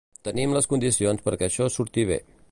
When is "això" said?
1.49-1.71